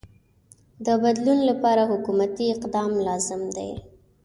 د 0.85 0.87
بدلون 1.03 1.39
لپاره 1.49 1.83
حکومتی 1.91 2.45
اقدام 2.55 2.91
لازم 3.07 3.41
دی. 3.55 3.71